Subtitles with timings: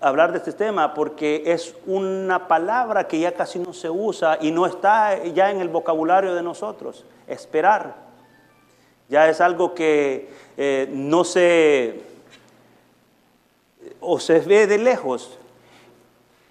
[0.00, 4.50] hablar de este tema porque es una palabra que ya casi no se usa y
[4.50, 7.94] no está ya en el vocabulario de nosotros, esperar.
[9.08, 12.02] Ya es algo que eh, no se
[14.00, 15.38] o se ve de lejos.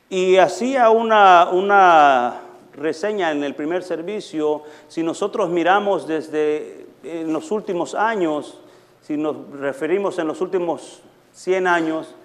[0.09, 2.41] Y hacía una, una
[2.73, 8.59] reseña en el primer servicio, si nosotros miramos desde en los últimos años,
[9.01, 11.01] si nos referimos en los últimos
[11.33, 12.15] 100 años,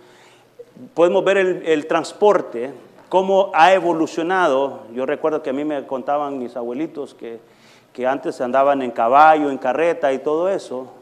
[0.94, 2.72] podemos ver el, transporte,
[3.08, 4.80] cómo ha evolucionado.
[4.92, 7.38] Yo recuerdo que a mí me contaban mis abuelitos que,
[7.92, 10.92] que antes andaban en caballo, en carreta y todo eso.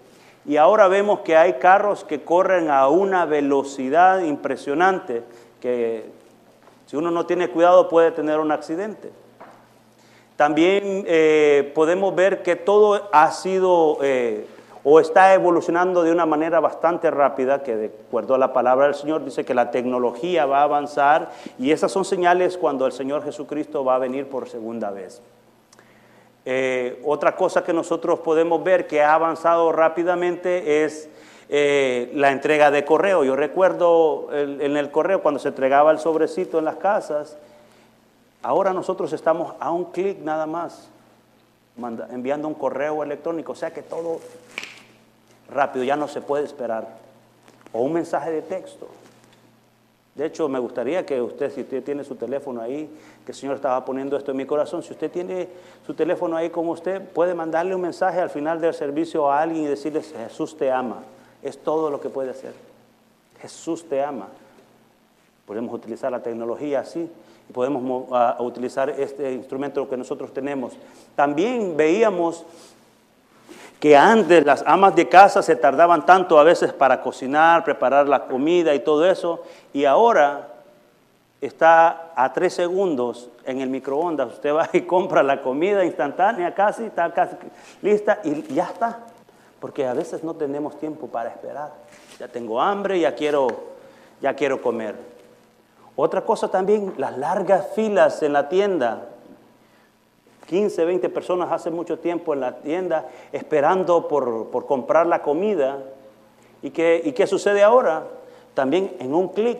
[0.45, 5.23] Y ahora vemos que hay carros que corren a una velocidad impresionante,
[5.61, 6.05] que
[6.87, 9.11] si uno no tiene cuidado puede tener un accidente.
[10.37, 14.47] También eh, podemos ver que todo ha sido eh,
[14.85, 18.95] o está evolucionando de una manera bastante rápida, que de acuerdo a la palabra del
[18.95, 23.23] Señor dice que la tecnología va a avanzar y esas son señales cuando el Señor
[23.25, 25.23] Jesucristo va a venir por segunda vez.
[26.45, 31.09] Eh, otra cosa que nosotros podemos ver que ha avanzado rápidamente es
[31.49, 33.23] eh, la entrega de correo.
[33.23, 37.37] Yo recuerdo en el correo cuando se entregaba el sobrecito en las casas,
[38.43, 40.89] ahora nosotros estamos a un clic nada más
[42.11, 44.21] enviando un correo electrónico, o sea que todo
[45.53, 46.89] rápido, ya no se puede esperar.
[47.73, 48.89] O un mensaje de texto.
[50.15, 52.91] De hecho, me gustaría que usted, si usted tiene su teléfono ahí,
[53.25, 55.49] que el Señor estaba poniendo esto en mi corazón, si usted tiene
[55.87, 59.65] su teléfono ahí como usted, puede mandarle un mensaje al final del servicio a alguien
[59.65, 61.03] y decirle, Jesús te ama.
[61.43, 62.53] Es todo lo que puede hacer.
[63.41, 64.29] Jesús te ama.
[65.47, 67.11] Podemos utilizar la tecnología así
[67.49, 68.07] y podemos
[68.39, 70.75] utilizar este instrumento que nosotros tenemos.
[71.17, 72.45] También veíamos
[73.83, 78.27] que antes las amas de casa se tardaban tanto a veces para cocinar, preparar la
[78.27, 80.51] comida y todo eso, y ahora
[81.41, 84.35] está a tres segundos en el microondas.
[84.35, 87.35] Usted va y compra la comida instantánea casi, está casi
[87.83, 89.01] lista y ya está.
[89.59, 91.73] Porque a veces no tenemos tiempo para esperar.
[92.21, 93.49] Ya tengo hambre, ya quiero,
[94.21, 94.95] ya quiero comer.
[95.97, 99.09] Otra cosa también, las largas filas en la tienda.
[100.47, 105.79] 15, 20 personas hace mucho tiempo en la tienda esperando por, comprar la comida.
[106.63, 108.05] ¿Y qué, ¿Y qué sucede ahora?
[108.55, 109.59] También en un clic.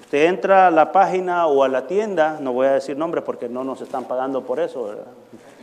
[0.00, 3.48] Usted entra a la página o a la tienda, no voy a decir nombres porque
[3.48, 4.92] no nos están pagando por eso,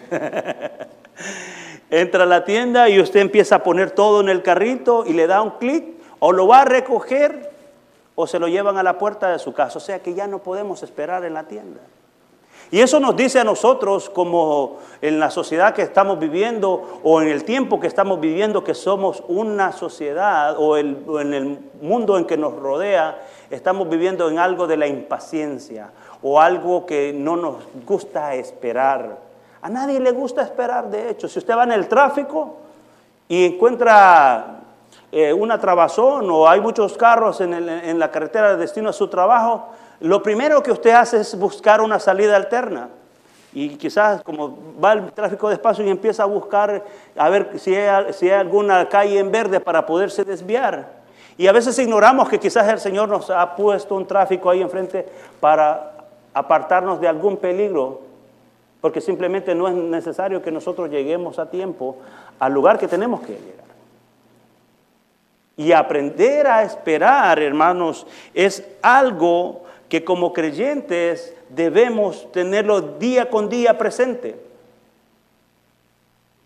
[1.90, 5.28] entra a la tienda y usted empieza a poner todo en el carrito y le
[5.28, 5.86] da un clic
[6.20, 7.52] o lo va a recoger
[8.16, 9.78] o se lo llevan a la puerta de su casa.
[9.78, 11.82] O sea que ya no podemos esperar en la tienda.
[12.72, 17.28] Y eso nos dice a nosotros, como en la sociedad que estamos viviendo o en
[17.28, 22.38] el tiempo que estamos viviendo, que somos una sociedad o, en el mundo en que
[22.38, 25.90] nos rodea, estamos viviendo en algo de la impaciencia
[26.22, 27.56] o algo que no nos
[27.86, 29.18] gusta esperar.
[29.62, 31.28] A nadie le gusta esperar, de hecho.
[31.28, 32.56] Si usted va en el tráfico
[33.28, 34.62] y encuentra
[35.12, 39.10] eh, una trabazón o hay muchos carros en, en la carretera de destino a su
[39.10, 39.68] trabajo,
[40.02, 42.90] lo primero que usted hace es buscar una salida alterna.
[43.54, 46.84] Y quizás como va el tráfico despacio y empieza a buscar
[47.16, 51.02] a ver si hay, si hay alguna calle en verde para poderse desviar.
[51.38, 55.06] Y a veces ignoramos que quizás el Señor nos ha puesto un tráfico ahí enfrente
[55.40, 55.94] para
[56.34, 58.02] apartarnos de algún peligro,
[58.80, 61.98] porque simplemente no es necesario que nosotros lleguemos a tiempo
[62.40, 63.62] al lugar que tenemos que llegar.
[65.58, 73.78] Y aprender a esperar, hermanos, es algo que como creyentes debemos tenerlo día con día
[73.78, 74.40] presente.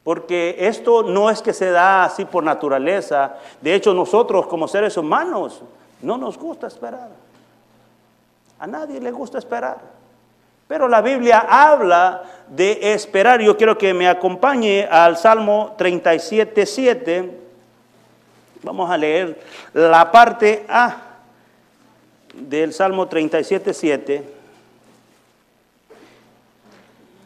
[0.03, 3.35] Porque esto no es que se da así por naturaleza.
[3.61, 5.61] De hecho, nosotros como seres humanos
[6.01, 7.09] no nos gusta esperar.
[8.57, 9.77] A nadie le gusta esperar.
[10.67, 13.41] Pero la Biblia habla de esperar.
[13.41, 17.39] Yo quiero que me acompañe al Salmo 37, 7.
[18.63, 19.39] Vamos a leer
[19.71, 21.14] la parte A
[22.35, 24.23] del Salmo 37, 7.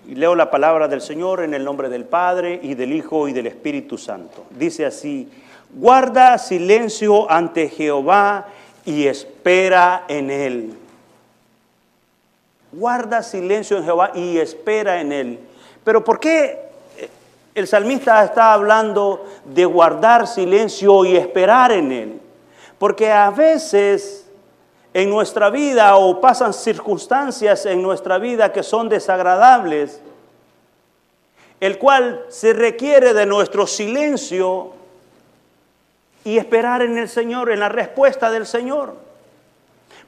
[0.08, 3.34] Y leo la palabra del Señor en el nombre del Padre y del Hijo y
[3.34, 4.46] del Espíritu Santo.
[4.52, 5.30] Dice así,
[5.72, 8.48] Guarda silencio ante Jehová
[8.86, 10.74] y espera en él.
[12.72, 15.40] Guarda silencio en Jehová y espera en él.
[15.84, 16.60] Pero ¿por qué
[17.54, 22.22] el salmista está hablando de guardar silencio y esperar en él?
[22.80, 24.29] Porque a veces
[24.94, 30.02] en nuestra vida o pasan circunstancias en nuestra vida que son desagradables,
[31.60, 34.72] el cual se requiere de nuestro silencio
[36.24, 38.96] y esperar en el Señor, en la respuesta del Señor.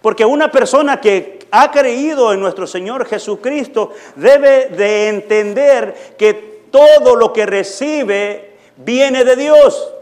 [0.02, 6.34] Porque una persona que ha creído en nuestro Señor Jesucristo debe de entender que
[6.72, 9.94] todo lo que recibe viene de Dios.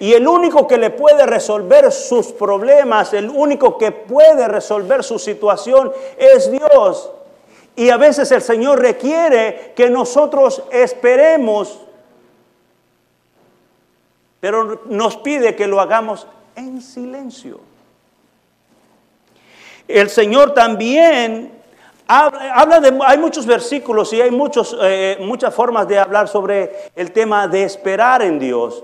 [0.00, 5.18] Y el único que le puede resolver sus problemas, el único que puede resolver su
[5.18, 7.10] situación es Dios.
[7.76, 11.80] Y a veces el Señor requiere que nosotros esperemos,
[14.40, 16.26] pero nos pide que lo hagamos
[16.56, 17.60] en silencio.
[19.86, 21.52] El Señor también
[22.06, 27.12] habla, de, hay muchos versículos y hay muchos, eh, muchas formas de hablar sobre el
[27.12, 28.82] tema de esperar en Dios.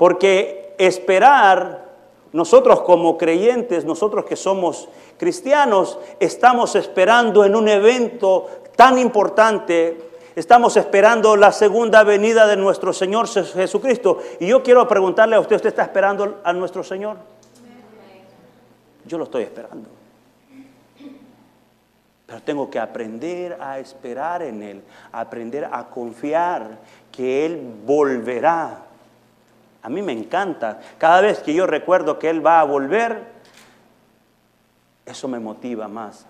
[0.00, 1.84] Porque esperar,
[2.32, 4.88] nosotros como creyentes, nosotros que somos
[5.18, 10.00] cristianos, estamos esperando en un evento tan importante,
[10.34, 14.20] estamos esperando la segunda venida de nuestro Señor Jesucristo.
[14.38, 17.18] Y yo quiero preguntarle a usted, ¿usted está esperando a nuestro Señor?
[19.04, 19.90] Yo lo estoy esperando.
[22.24, 24.82] Pero tengo que aprender a esperar en Él,
[25.12, 26.78] aprender a confiar
[27.12, 28.86] que Él volverá
[29.82, 30.80] a mí me encanta.
[30.98, 33.24] Cada vez que yo recuerdo que Él va a volver,
[35.06, 36.26] eso me motiva más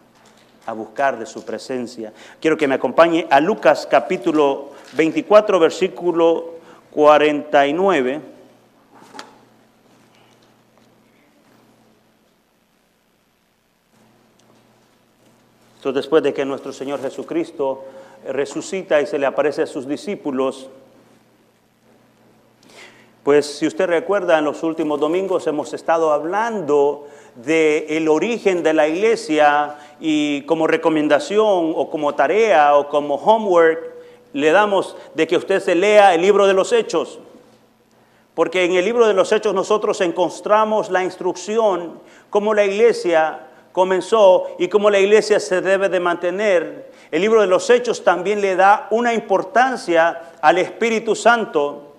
[0.67, 2.13] a buscar de su presencia.
[2.41, 6.55] Quiero que me acompañe a Lucas capítulo 24, versículo
[6.93, 8.21] 49.
[15.77, 17.85] Esto después de que nuestro Señor Jesucristo
[18.29, 20.69] resucita y se le aparece a sus discípulos,
[23.31, 27.07] pues si usted recuerda, en los últimos domingos hemos estado hablando
[27.37, 33.95] del el origen de la iglesia y como recomendación o como tarea o como homework
[34.33, 37.21] le damos de que usted se lea el libro de los hechos.
[38.35, 42.01] Porque en el libro de los hechos nosotros encontramos la instrucción
[42.31, 46.91] cómo la iglesia comenzó y cómo la iglesia se debe de mantener.
[47.13, 51.90] El libro de los hechos también le da una importancia al Espíritu Santo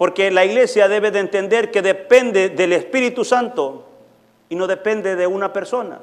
[0.00, 3.84] porque la iglesia debe de entender que depende del Espíritu Santo
[4.48, 5.98] y no depende de una persona.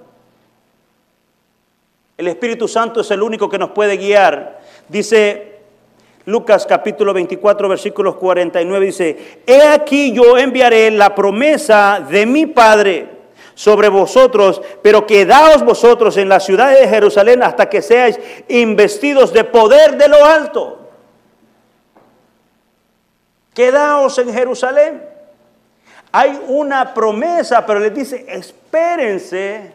[2.15, 4.61] El Espíritu Santo es el único que nos puede guiar.
[4.87, 5.61] Dice
[6.25, 13.09] Lucas capítulo 24 versículos 49, dice, He aquí yo enviaré la promesa de mi Padre
[13.55, 19.43] sobre vosotros, pero quedaos vosotros en la ciudad de Jerusalén hasta que seáis investidos de
[19.43, 20.76] poder de lo alto.
[23.57, 25.03] Quedaos en Jerusalén.
[26.11, 29.71] Hay una promesa, pero les dice, espérense.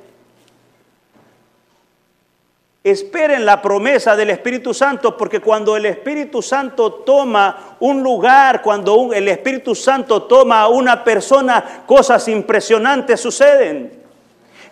[2.84, 9.12] Esperen la promesa del Espíritu Santo, porque cuando el Espíritu Santo toma un lugar, cuando
[9.12, 14.02] el Espíritu Santo toma a una persona, cosas impresionantes suceden.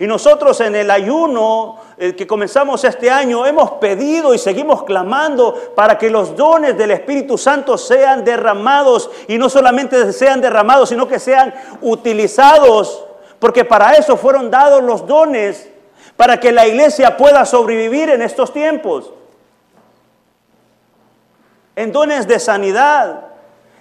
[0.00, 5.54] Y nosotros en el ayuno eh, que comenzamos este año hemos pedido y seguimos clamando
[5.76, 11.06] para que los dones del Espíritu Santo sean derramados y no solamente sean derramados, sino
[11.06, 11.52] que sean
[11.82, 13.04] utilizados,
[13.38, 15.68] porque para eso fueron dados los dones,
[16.16, 19.12] para que la iglesia pueda sobrevivir en estos tiempos.
[21.76, 23.29] En dones de sanidad,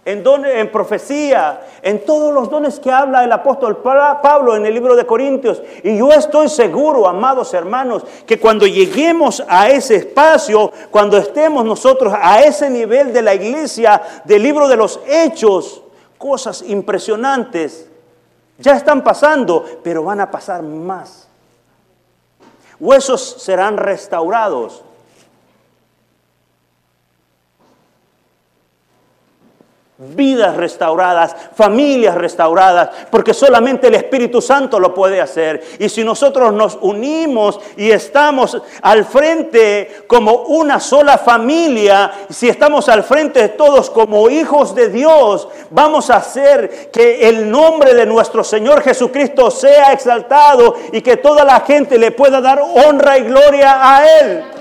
[0.06, 4.96] en, en profecía, en todos los dones que habla el apóstol Pablo en el libro
[4.96, 5.62] de Corintios.
[5.84, 12.13] Y yo estoy seguro, amados hermanos, que cuando lleguemos a ese espacio, cuando estemos nosotros
[12.15, 15.84] a ese nivel de la iglesia, del libro de los hechos,
[16.18, 17.89] cosas impresionantes
[18.60, 21.27] ya están pasando, pero van a pasar más.
[22.79, 24.84] Huesos serán restaurados
[30.01, 35.62] vidas restauradas, familias restauradas, porque solamente el Espíritu Santo lo puede hacer.
[35.77, 42.88] Y si nosotros nos unimos y estamos al frente como una sola familia, si estamos
[42.88, 48.41] al frente todos como hijos de Dios, vamos a hacer que el nombre de nuestro
[48.46, 53.98] Señor Jesucristo sea exaltado y que toda la gente le pueda dar honra y gloria
[53.98, 54.59] a Él.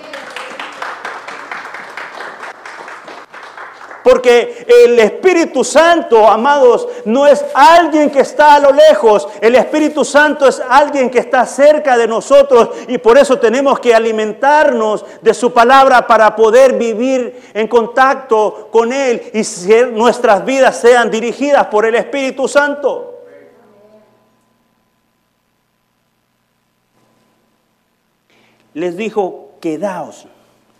[4.08, 9.28] Porque el Espíritu Santo, amados, no es alguien que está a lo lejos.
[9.38, 13.94] El Espíritu Santo es alguien que está cerca de nosotros y por eso tenemos que
[13.94, 20.80] alimentarnos de su palabra para poder vivir en contacto con Él y que nuestras vidas
[20.80, 23.24] sean dirigidas por el Espíritu Santo.
[28.72, 30.26] Les dijo, quedaos.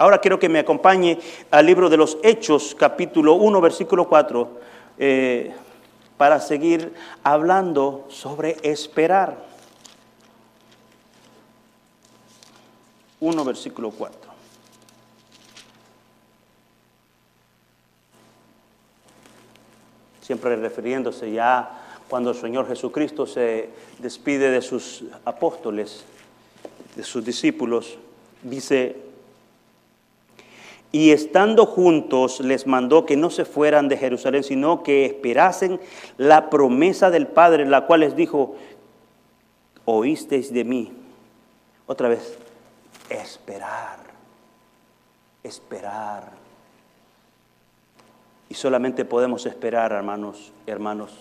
[0.00, 1.18] Ahora quiero que me acompañe
[1.50, 4.60] al libro de los Hechos, capítulo 1, versículo 4,
[4.96, 5.52] eh,
[6.16, 9.44] para seguir hablando sobre esperar.
[13.18, 14.30] 1, versículo 4.
[20.20, 26.04] Siempre refiriéndose ya cuando el Señor Jesucristo se despide de sus apóstoles,
[26.94, 27.98] de sus discípulos,
[28.44, 29.07] dice
[30.90, 35.80] y estando juntos les mandó que no se fueran de Jerusalén, sino que esperasen
[36.16, 38.56] la promesa del Padre, la cual les dijo,
[39.84, 40.92] oísteis de mí.
[41.86, 42.38] Otra vez,
[43.10, 43.98] esperar,
[45.42, 46.32] esperar.
[48.48, 51.12] Y solamente podemos esperar, hermanos, hermanos,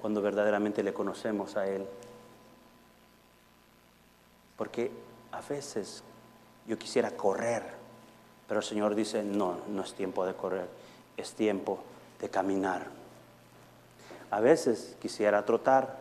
[0.00, 1.86] cuando verdaderamente le conocemos a Él.
[4.56, 4.90] Porque
[5.30, 6.02] a veces
[6.66, 7.62] yo quisiera correr,
[8.48, 10.66] pero el Señor dice, no, no es tiempo de correr,
[11.16, 11.78] es tiempo
[12.20, 12.86] de caminar.
[14.30, 15.96] A veces quisiera trotar,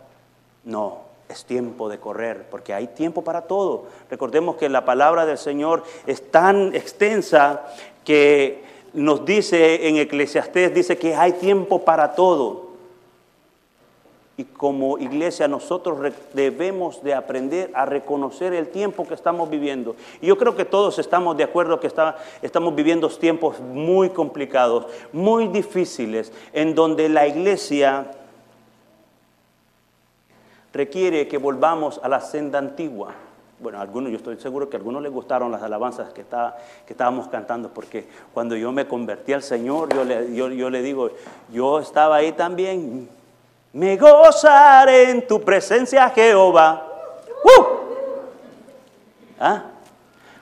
[0.63, 3.85] no, es tiempo de correr, porque hay tiempo para todo.
[4.09, 7.63] Recordemos que la palabra del Señor es tan extensa
[8.03, 12.62] que nos dice en Eclesiastés, dice que hay tiempo para todo.
[14.35, 19.95] Y como iglesia nosotros debemos de aprender a reconocer el tiempo que estamos viviendo.
[20.21, 21.91] Y yo creo que todos estamos de acuerdo que
[22.41, 28.07] estamos viviendo tiempos muy complicados, muy difíciles, en donde la iglesia
[30.73, 33.13] requiere que volvamos a la senda antigua.
[33.59, 37.27] Bueno, algunos, yo estoy seguro que a algunos les gustaron las alabanzas que, que estábamos
[37.27, 41.11] cantando, porque cuando yo me convertí al Señor, yo le, yo le digo,
[41.51, 43.07] yo estaba ahí también
[43.73, 46.85] me gozaré en tu presencia, Jehová.
[47.43, 47.63] ¡Uh!
[49.39, 49.63] ¿Ah?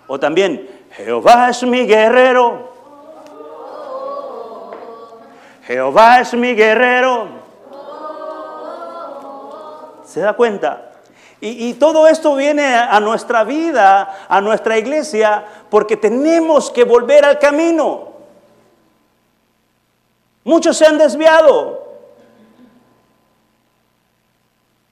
[0.06, 2.70] O también, Jehová es mi guerrero.
[5.64, 7.28] Jehová es mi guerrero.
[10.04, 10.90] ¿Se da cuenta?
[11.40, 17.26] Y, y, todo esto viene a nuestra vida, a nuestra iglesia, porque tenemos que volver
[17.26, 18.10] al camino.
[20.44, 21.81] Muchos se han desviado.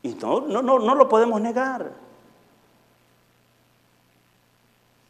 [0.02, 1.92] Y no, no, no, no lo podemos negar.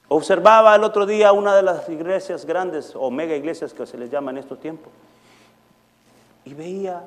[0.07, 4.09] Observaba el otro día una de las iglesias grandes o mega iglesias que se les
[4.09, 4.91] llama en estos tiempos
[6.45, 7.03] y veía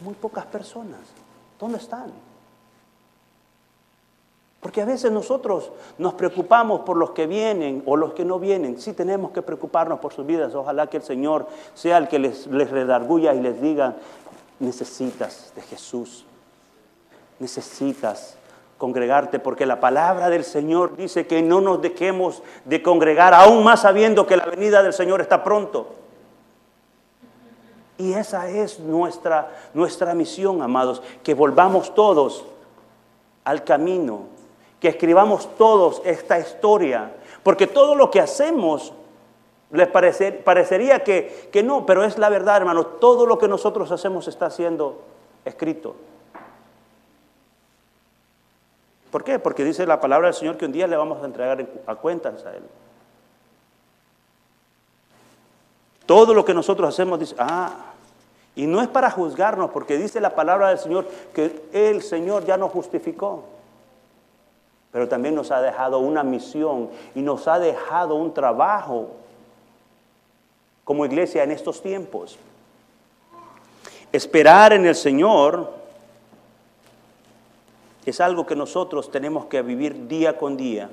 [0.00, 0.98] muy pocas personas.
[1.58, 2.10] ¿Dónde están?
[4.60, 8.78] Porque a veces nosotros nos preocupamos por los que vienen o los que no vienen.
[8.80, 10.54] Sí tenemos que preocuparnos por sus vidas.
[10.54, 13.96] Ojalá que el Señor sea el que les, les redarguya y les diga,
[14.60, 16.24] necesitas de Jesús.
[17.40, 18.36] Necesitas
[18.78, 23.82] congregarte porque la palabra del Señor dice que no nos dejemos de congregar, aún más
[23.82, 25.96] sabiendo que la venida del Señor está pronto.
[27.98, 32.46] Y esa es nuestra, nuestra misión, amados, que volvamos todos
[33.44, 34.22] al camino,
[34.80, 37.12] que escribamos todos esta historia,
[37.42, 38.94] porque todo lo que hacemos
[39.72, 42.86] les parecería que, que no, pero es la verdad, hermano.
[42.86, 45.02] Todo lo que nosotros hacemos está siendo
[45.44, 45.94] escrito.
[49.10, 49.38] ¿Por qué?
[49.38, 52.44] Porque dice la palabra del Señor que un día le vamos a entregar a cuentas
[52.44, 52.62] a Él.
[56.06, 57.70] Todo lo que nosotros hacemos dice, ah,
[58.56, 62.56] y no es para juzgarnos, porque dice la palabra del Señor que el Señor ya
[62.56, 63.44] nos justificó.
[64.90, 69.10] Pero también nos ha dejado una misión y nos ha dejado un trabajo
[70.90, 72.36] como iglesia en estos tiempos.
[74.10, 75.72] Esperar en el Señor
[78.04, 80.90] es algo que nosotros tenemos que vivir día con día.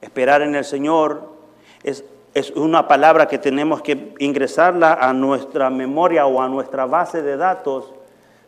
[0.00, 1.34] Esperar en el Señor
[1.82, 7.20] es, es una palabra que tenemos que ingresarla a nuestra memoria o a nuestra base
[7.20, 7.92] de datos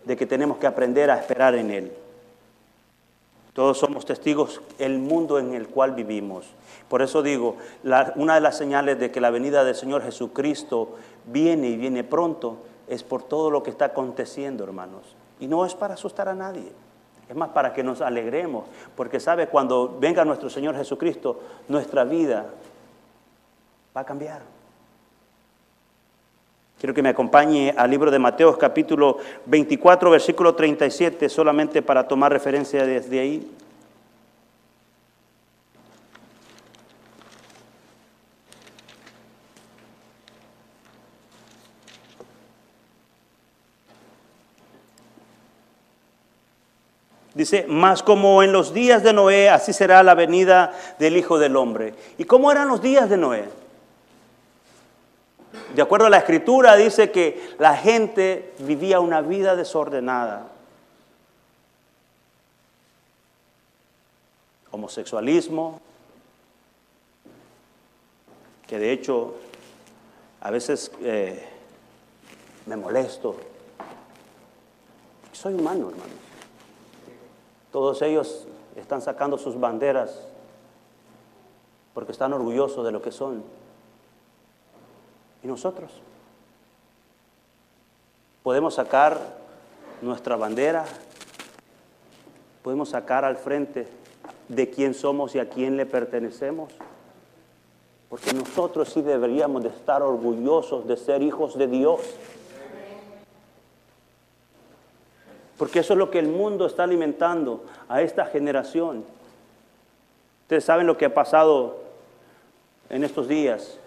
[0.06, 1.92] de que tenemos que aprender a esperar en Él.
[3.52, 6.46] Todos somos testigos del mundo en el cual vivimos.
[6.88, 7.56] Por eso digo,
[8.16, 12.56] una de las señales de que la venida del Señor Jesucristo viene y viene pronto
[12.88, 15.16] es por todo lo que está aconteciendo, hermanos.
[15.38, 16.72] Y no es para asustar a nadie.
[17.28, 18.64] Es más para que nos alegremos,
[18.96, 22.46] porque sabe, cuando venga nuestro Señor Jesucristo, nuestra vida
[23.96, 24.42] va a cambiar.
[26.82, 32.32] Quiero que me acompañe al libro de Mateo capítulo 24, versículo 37, solamente para tomar
[32.32, 33.48] referencia desde ahí.
[47.32, 51.54] Dice, más como en los días de Noé, así será la venida del Hijo del
[51.54, 51.94] Hombre.
[52.18, 53.61] ¿Y cómo eran los días de Noé?
[55.74, 60.48] De acuerdo a la escritura, dice que la gente vivía una vida desordenada.
[64.70, 65.80] Homosexualismo,
[68.66, 69.34] que de hecho
[70.40, 71.46] a veces eh,
[72.66, 73.36] me molesto.
[75.32, 76.12] Soy humano, hermano.
[77.70, 80.26] Todos ellos están sacando sus banderas
[81.94, 83.44] porque están orgullosos de lo que son.
[85.42, 85.90] ¿Y nosotros?
[88.42, 89.18] Podemos sacar
[90.00, 90.84] nuestra bandera,
[92.62, 93.86] podemos sacar al frente
[94.48, 96.72] de quién somos y a quién le pertenecemos.
[98.08, 102.00] Porque nosotros sí deberíamos de estar orgullosos de ser hijos de Dios.
[105.56, 109.04] Porque eso es lo que el mundo está alimentando a esta generación.
[110.42, 111.78] Ustedes saben lo que ha pasado
[112.90, 113.78] en estos días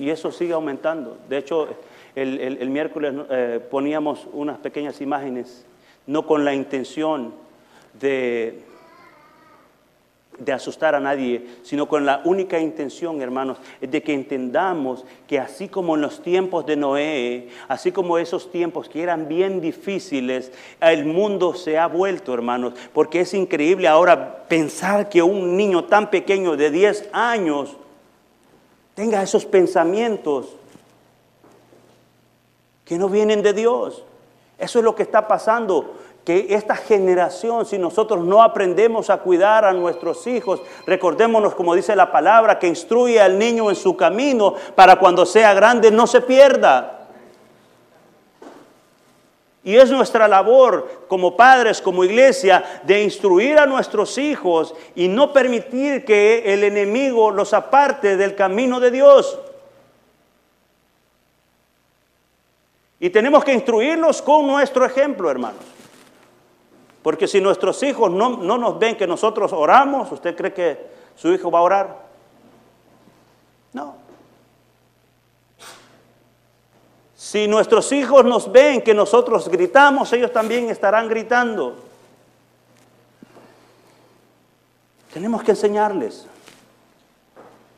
[0.00, 1.18] y eso sigue aumentando.
[1.28, 1.68] De hecho,
[2.14, 5.64] el, miércoles eh, poníamos unas pequeñas imágenes,
[6.06, 7.34] no con la intención
[8.00, 8.64] de
[10.40, 15.68] de asustar a nadie, sino con la única intención, hermanos, de que entendamos que así
[15.68, 21.04] como en los tiempos de Noé, así como esos tiempos que eran bien difíciles, el
[21.04, 26.56] mundo se ha vuelto, hermanos, porque es increíble ahora pensar que un niño tan pequeño
[26.56, 27.76] de 10 años
[28.94, 30.46] tenga esos pensamientos
[32.84, 34.04] que no vienen de Dios.
[34.58, 39.64] Eso es lo que está pasando que esta generación, si nosotros no aprendemos a cuidar
[39.64, 44.54] a nuestros hijos, recordémonos como dice la palabra, que instruye al niño en su camino
[44.74, 46.99] para cuando sea grande no se pierda.
[49.62, 55.32] Y es nuestra labor como padres, como iglesia, de instruir a nuestros hijos y no
[55.32, 59.38] permitir que el enemigo los aparte del camino de Dios.
[62.98, 65.64] Y tenemos que instruirlos con nuestro ejemplo, hermanos.
[67.02, 71.50] Porque si nuestros hijos no, nos ven que nosotros oramos, ¿usted cree que su hijo
[71.50, 71.96] va a orar?
[73.72, 73.99] No.
[77.30, 81.76] Si nuestros hijos nos ven que nosotros gritamos, ellos también estarán gritando.
[85.14, 86.26] Tenemos que enseñarles.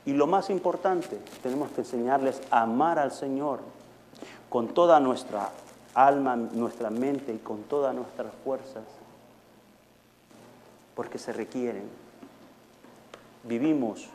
[0.07, 3.59] Y lo más importante, tenemos que enseñarles a amar al Señor
[4.49, 5.51] con toda nuestra
[5.93, 8.85] alma, nuestra mente y con todas nuestras fuerzas
[10.97, 11.91] porque se requieren.
[13.45, 14.09] Vivimos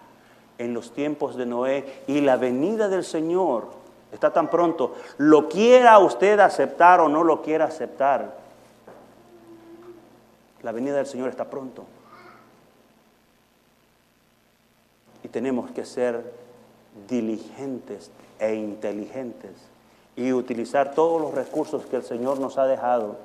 [0.57, 3.76] en los tiempos de Noé y la venida del Señor
[4.11, 4.95] está tan pronto.
[5.17, 8.35] Lo quiera usted aceptar o no lo quiera aceptar,
[10.63, 11.85] la venida del Señor está pronto.
[15.23, 16.33] Y tenemos que ser
[17.07, 19.51] diligentes e inteligentes
[20.15, 23.17] y utilizar todos los recursos que el Señor nos ha dejado.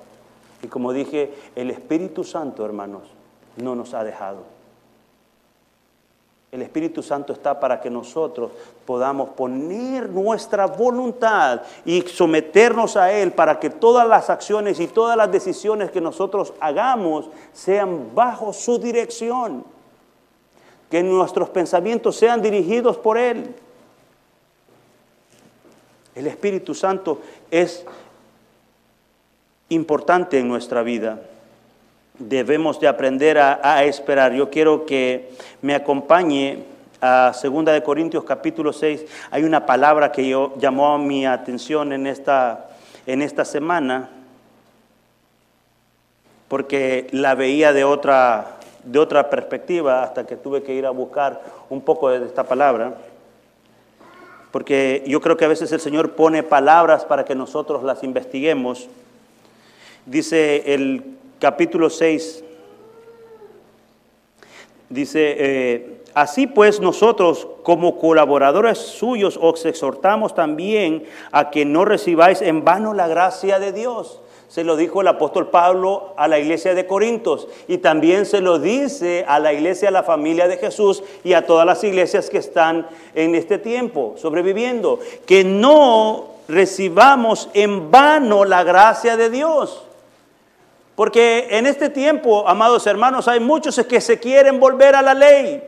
[0.62, 3.02] Y como dije, el Espíritu Santo, hermanos,
[3.56, 4.42] no nos ha dejado.
[6.52, 8.52] El Espíritu Santo está para que nosotros
[8.84, 15.16] podamos poner nuestra voluntad y someternos a Él para que todas las acciones y todas
[15.16, 19.64] las decisiones que nosotros hagamos sean bajo su dirección.
[20.90, 23.54] Que nuestros pensamientos sean dirigidos por Él.
[26.14, 27.82] El Espíritu Santo es
[29.70, 31.18] importante en nuestra vida
[32.28, 34.32] debemos de aprender a, esperar.
[34.32, 35.30] Yo quiero que
[35.60, 36.64] me acompañe
[37.00, 39.04] a 2 de Corintios capítulo 6.
[39.30, 42.68] Hay una palabra que llamó mi atención en esta,
[43.06, 44.10] en esta semana
[46.48, 51.40] porque la veía de otra, de otra perspectiva hasta que tuve que ir a buscar
[51.70, 52.94] un poco de esta palabra.
[54.50, 58.86] Porque yo creo que a veces el Señor pone palabras para que nosotros las investiguemos.
[60.04, 62.44] Dice el capítulo 6.
[64.88, 71.02] Dice, eh, así pues nosotros como colaboradores suyos os exhortamos también
[71.32, 74.20] a que no recibáis en vano la gracia de Dios.
[74.46, 78.60] Se lo dijo el apóstol Pablo a la iglesia de Corintios y también se lo
[78.60, 82.38] dice a la iglesia, a la familia de Jesús y a todas las iglesias que
[82.38, 85.00] están en este tiempo sobreviviendo.
[85.26, 89.86] Que no recibamos en vano la gracia de Dios.
[90.94, 95.62] Porque en este tiempo, amados hermanos, hay muchos que se quieren volver a la ley.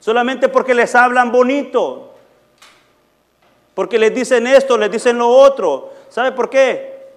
[0.00, 2.14] Solamente porque les hablan bonito.
[3.74, 5.92] Porque les dicen esto, les dicen lo otro.
[6.08, 7.10] ¿Sabe por qué?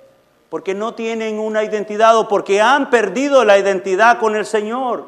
[0.49, 5.05] Porque no tienen una identidad o porque han perdido la identidad con el Señor.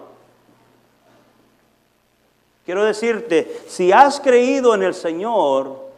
[2.65, 5.90] Quiero decirte, si has creído en el Señor,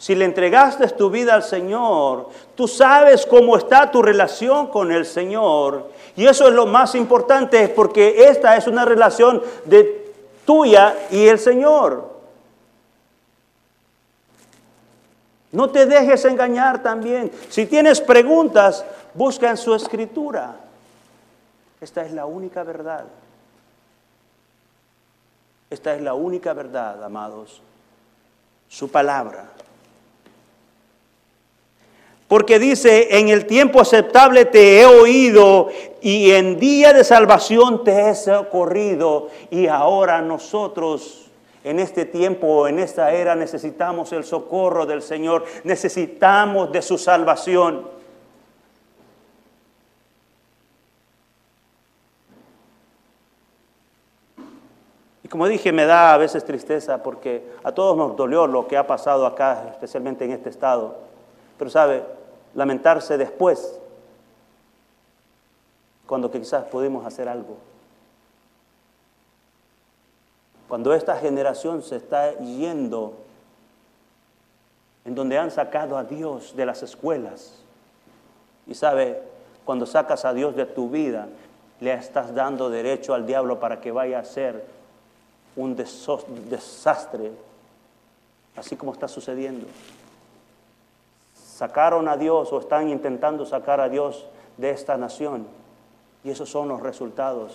[0.00, 5.04] si le entregaste tu vida al Señor, tú sabes cómo está tu relación con el
[5.04, 5.90] Señor.
[6.16, 10.10] Y eso es lo más importante, porque esta es una relación de
[10.46, 12.08] tuya y el Señor.
[15.52, 17.30] No te dejes engañar también.
[17.50, 18.82] Si tienes preguntas,
[19.12, 20.56] busca en su escritura.
[21.78, 23.04] Esta es la única verdad.
[25.68, 27.60] Esta es la única verdad, amados.
[28.66, 29.59] Su palabra.
[32.30, 35.66] Porque dice, en el tiempo aceptable te he oído
[36.00, 39.30] y en día de salvación te he socorrido.
[39.50, 41.28] Y ahora nosotros
[41.64, 47.88] en este tiempo, en esta era, necesitamos el socorro del Señor, necesitamos de su salvación.
[55.24, 58.76] Y como dije, me da a veces tristeza porque a todos nos dolió lo que
[58.76, 60.96] ha pasado acá, especialmente en este estado.
[61.58, 62.19] Pero sabe,
[62.54, 63.78] lamentarse después,
[66.06, 67.56] cuando quizás podemos hacer algo.
[70.68, 73.14] Cuando esta generación se está yendo,
[75.04, 77.62] en donde han sacado a Dios de las escuelas,
[78.66, 79.22] y sabe,
[79.64, 81.28] cuando sacas a Dios de tu vida,
[81.80, 84.64] le estás dando derecho al diablo para que vaya a ser
[85.56, 87.32] un desastre,
[88.56, 89.66] así como está sucediendo
[91.60, 94.24] sacaron a Dios o están intentando sacar a Dios
[94.56, 95.46] de esta nación.
[96.24, 97.52] Y esos son los resultados.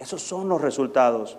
[0.00, 1.38] Esos son los resultados.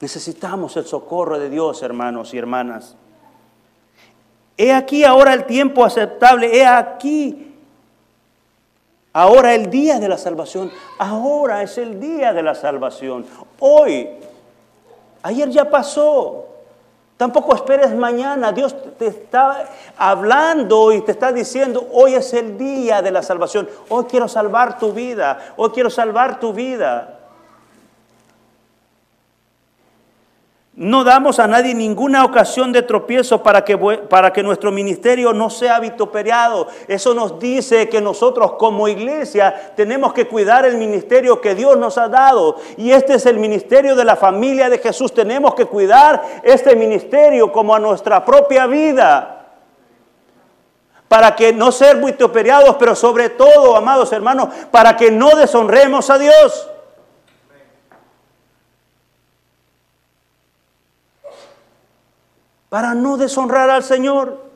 [0.00, 2.96] Necesitamos el socorro de Dios, hermanos y hermanas.
[4.56, 7.54] He aquí ahora el tiempo aceptable, he aquí
[9.12, 13.24] ahora el día de la salvación, ahora es el día de la salvación.
[13.60, 14.08] Hoy
[15.28, 16.46] Ayer ya pasó.
[17.18, 18.50] Tampoco esperes mañana.
[18.50, 23.68] Dios te está hablando y te está diciendo, hoy es el día de la salvación.
[23.90, 25.52] Hoy quiero salvar tu vida.
[25.58, 27.17] Hoy quiero salvar tu vida.
[30.78, 35.50] No damos a nadie ninguna ocasión de tropiezo para que, para que nuestro ministerio no
[35.50, 36.68] sea vituperiado.
[36.86, 41.98] Eso nos dice que nosotros como iglesia tenemos que cuidar el ministerio que Dios nos
[41.98, 42.58] ha dado.
[42.76, 45.12] Y este es el ministerio de la familia de Jesús.
[45.12, 49.46] Tenemos que cuidar este ministerio como a nuestra propia vida.
[51.08, 56.18] Para que no ser vituperiados, pero sobre todo, amados hermanos, para que no deshonremos a
[56.18, 56.68] Dios.
[62.68, 64.48] Para no deshonrar al Señor.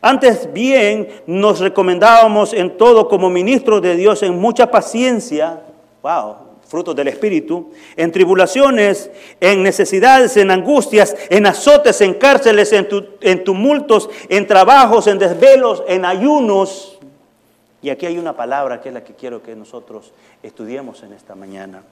[0.00, 5.62] Antes bien nos recomendábamos en todo como ministros de Dios en mucha paciencia,
[6.02, 6.34] wow,
[6.66, 12.88] frutos del Espíritu, en tribulaciones, en necesidades, en angustias, en azotes, en cárceles, en,
[13.20, 16.98] en tumultos, en trabajos, en desvelos, en ayunos.
[17.80, 21.36] Y aquí hay una palabra que es la que quiero que nosotros estudiemos en esta
[21.36, 21.82] mañana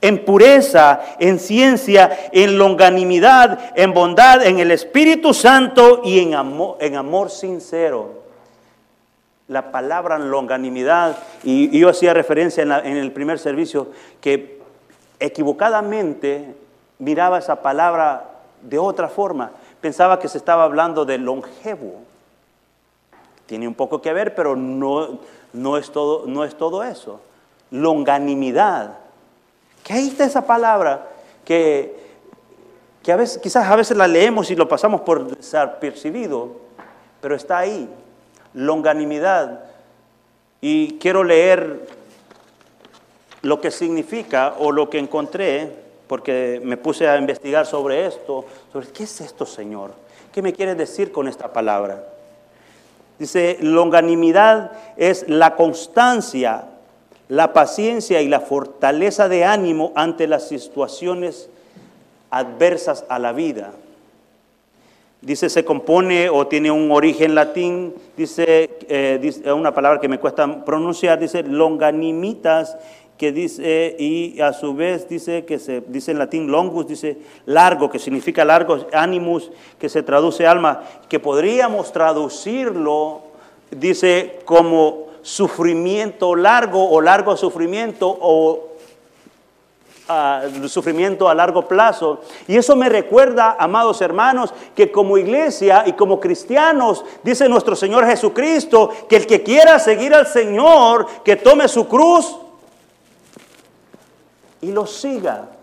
[0.00, 7.30] en pureza, en ciencia, en longanimidad, en bondad, en el Espíritu Santo y en amor,
[7.30, 8.22] sincero.
[9.48, 13.88] La palabra longanimidad, y, yo hacía referencia en, en el primer servicio,
[14.20, 14.60] que
[15.18, 16.54] equivocadamente
[16.98, 18.24] miraba esa palabra
[18.62, 19.50] de otra forma.
[19.80, 22.02] Pensaba que se estaba hablando de longevo.
[23.46, 25.18] Tiene un poco que ver, pero no,
[25.52, 27.20] no, es, todo, no es todo eso.
[27.70, 29.07] Longanimidad
[29.82, 31.08] que ahí está esa palabra
[31.44, 31.96] que,
[33.02, 35.36] que a veces, quizás a veces la leemos y lo pasamos por
[35.80, 36.56] percibido,
[37.20, 37.88] pero está ahí,
[38.54, 39.64] longanimidad.
[40.60, 41.86] Y quiero leer
[43.42, 45.72] lo que significa o lo que encontré,
[46.06, 49.92] porque me puse a investigar sobre esto, sobre qué es esto, Señor,
[50.32, 52.04] qué me quiere decir con esta palabra.
[53.18, 56.64] Dice, longanimidad es la constancia,
[57.28, 61.50] la paciencia y la fortaleza de ánimo ante las situaciones
[62.30, 63.72] adversas a la vida.
[65.20, 70.64] Dice, se compone o tiene un origen latín, dice, eh, una palabra que me cuesta
[70.64, 72.76] pronunciar, dice longanimitas,
[73.18, 77.90] que dice, y a su vez dice que se dice en latín longus, dice largo,
[77.90, 83.22] que significa largo, animus, que se traduce alma, que podríamos traducirlo,
[83.72, 88.64] dice como sufrimiento largo o largo sufrimiento o
[90.66, 92.22] sufrimiento a largo plazo.
[92.46, 98.06] Y eso me recuerda, amados hermanos, que como iglesia y como cristianos, dice nuestro Señor
[98.06, 102.38] Jesucristo, que el que quiera seguir al Señor, que tome su cruz
[104.62, 105.57] y lo siga.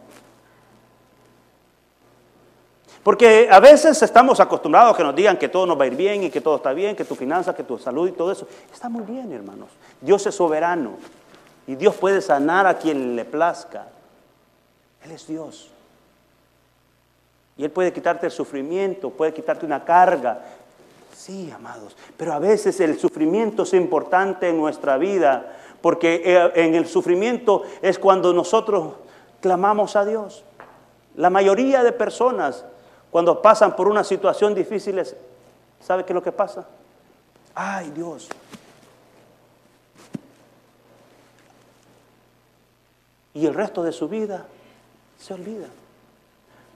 [3.06, 5.96] Porque a veces estamos acostumbrados a que nos digan que todo nos va a ir
[5.96, 8.48] bien y que todo está bien, que tu finanza, que tu salud y todo eso.
[8.74, 9.70] Está muy bien, hermanos.
[10.02, 10.94] Dios es soberano
[11.68, 13.86] y Dios puede sanar a quien le plazca.
[15.04, 15.70] Él es Dios.
[17.56, 20.42] Y Él puede quitarte el sufrimiento, puede quitarte una carga.
[21.16, 21.96] Sí, amados.
[22.18, 27.66] Pero a veces el sufrimiento es importante en nuestra vida, porque eh, en el sufrimiento
[27.84, 28.96] es cuando nosotros
[29.42, 30.44] clamamos a Dios.
[31.16, 32.66] La mayoría de personas,
[33.16, 35.02] cuando pasan por una situación difícil,
[35.80, 36.68] ¿sabe qué es lo que pasa?
[37.54, 38.28] Ay, Dios.
[43.34, 44.46] Y el resto de su vida
[45.18, 45.68] se olvida.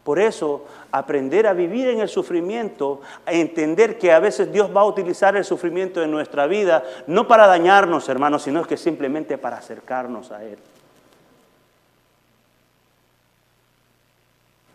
[0.05, 4.79] Por eso, aprender a vivir en el sufrimiento, a entender que a veces Dios va
[4.79, 9.57] a utilizar el sufrimiento en nuestra vida, no para dañarnos, hermanos, sino que simplemente para
[9.57, 10.57] acercarnos a Él.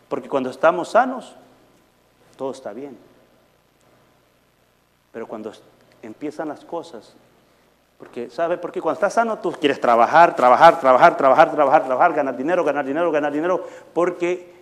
[0.07, 1.35] Porque cuando estamos sanos,
[2.37, 2.97] todo está bien.
[5.11, 5.51] Pero cuando
[6.01, 7.15] empiezan las cosas
[7.97, 8.81] porque, ¿sabe por qué?
[8.81, 13.11] Cuando estás sano, tú quieres trabajar, trabajar, trabajar, trabajar, trabajar, trabajar, ganar dinero, ganar dinero,
[13.11, 14.53] ganar dinero, porque,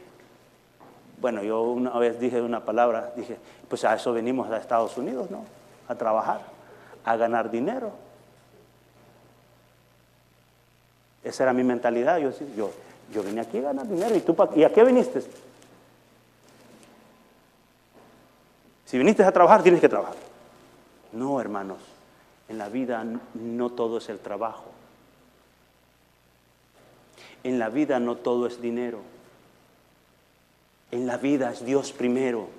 [1.20, 5.32] bueno, yo una vez dije una palabra, dije, pues a eso venimos a Estados Unidos,
[5.32, 5.46] ¿no?
[5.88, 6.42] A trabajar,
[7.04, 7.92] a ganar dinero.
[11.24, 12.20] Esa era mi mentalidad.
[12.20, 12.70] Yo, yo,
[13.12, 14.16] yo vine aquí a ganar dinero.
[14.16, 15.24] ¿Y tú ¿y a qué viniste?
[18.94, 20.14] Si viniste a trabajar, tienes que trabajar.
[21.14, 21.80] No, hermanos.
[22.48, 23.04] En la vida
[23.34, 24.66] no todo es el trabajo.
[27.44, 29.00] En la vida no todo es dinero.
[30.92, 32.50] En la vida es Dios primero.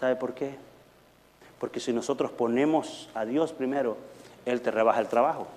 [0.00, 0.56] ¿Sabe por qué?
[1.60, 3.98] Porque si nosotros ponemos a Dios primero,
[4.46, 5.48] Él te rebaja el trabajo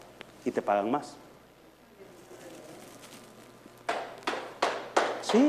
[0.43, 1.15] y te pagan más.
[5.21, 5.47] Sí.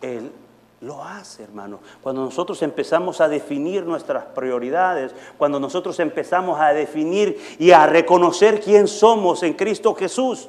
[0.00, 0.32] Él
[0.80, 1.80] lo hace, hermano.
[2.02, 8.60] Cuando nosotros empezamos a definir nuestras prioridades, cuando nosotros empezamos a definir y a reconocer
[8.60, 10.48] quién somos en Cristo Jesús.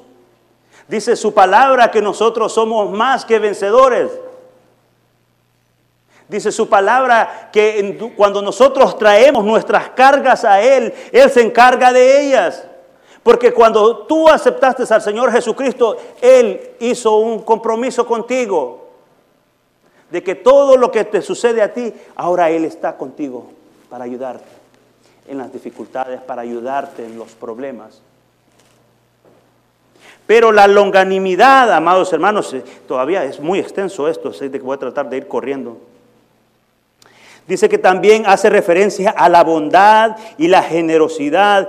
[0.88, 4.12] Dice su palabra que nosotros somos más que vencedores.
[6.28, 12.28] Dice su palabra que cuando nosotros traemos nuestras cargas a Él, Él se encarga de
[12.28, 12.68] ellas.
[13.24, 18.89] Porque cuando tú aceptaste al Señor Jesucristo, Él hizo un compromiso contigo
[20.12, 23.52] de que todo lo que te sucede a ti, ahora Él está contigo
[23.90, 24.46] para ayudarte
[25.28, 28.02] en las dificultades, para ayudarte en los problemas.
[30.26, 34.80] Pero la longanimidad, amados hermanos, eh, todavía es muy extenso esto, así que voy a
[34.80, 35.78] tratar de ir corriendo.
[37.48, 41.68] Dice que también hace referencia a la bondad y la generosidad,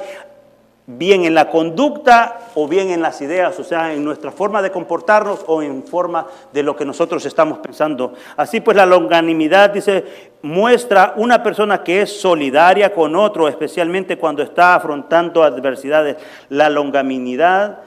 [0.99, 4.71] bien en la conducta o bien en las ideas, o sea, en nuestra forma de
[4.71, 8.15] comportarnos o en forma de lo que nosotros estamos pensando.
[8.37, 10.05] Así pues, la longanimidad, dice,
[10.43, 16.17] muestra una persona que es solidaria con otro, especialmente cuando está afrontando adversidades.
[16.49, 17.81] La longanimidad,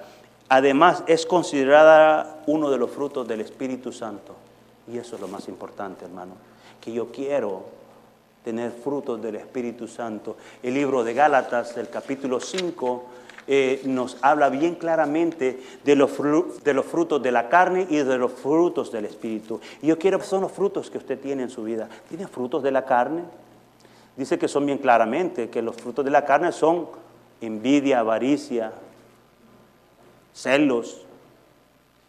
[0.47, 4.35] además, es considerada uno de los frutos del Espíritu Santo.
[4.91, 6.33] Y eso es lo más importante, hermano,
[6.81, 7.82] que yo quiero
[8.43, 10.37] tener frutos del Espíritu Santo.
[10.61, 13.03] El libro de Gálatas, el capítulo 5,
[13.45, 18.91] eh, nos habla bien claramente de los, frutos de la carne y de los frutos
[18.91, 19.59] del Espíritu.
[19.81, 21.89] Y yo quiero, son los frutos que usted tiene en su vida.
[22.07, 23.23] ¿Tiene frutos de la carne?
[24.15, 26.87] Dice que son bien claramente, que los frutos de la carne son
[27.41, 28.71] envidia, avaricia,
[30.33, 31.01] celos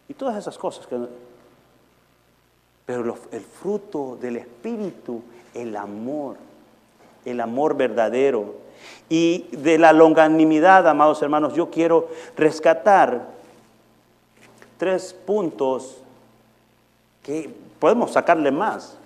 [0.08, 0.86] y todas esas cosas.
[2.86, 5.22] Pero el fruto del Espíritu
[5.54, 6.36] el amor,
[7.24, 8.56] el amor verdadero.
[9.08, 13.28] Y de la longanimidad, amados hermanos, yo quiero rescatar
[14.76, 15.98] tres puntos
[17.22, 18.96] que podemos sacarle más.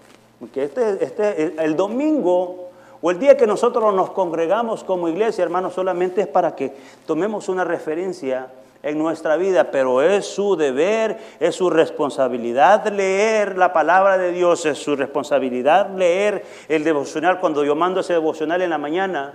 [0.40, 2.68] Porque este, este, el domingo
[3.00, 6.74] o el día que nosotros nos congregamos como iglesia, hermanos, solamente es para que
[7.06, 8.48] tomemos una referencia
[8.82, 14.64] en nuestra vida, pero es su deber, es su responsabilidad leer la palabra de Dios,
[14.66, 17.40] es su responsabilidad leer el devocional.
[17.40, 19.34] Cuando yo mando ese devocional en la mañana,